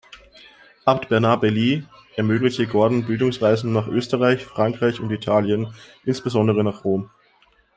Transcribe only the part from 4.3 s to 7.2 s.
Frankreich und Italien, insbesondere nach Rom.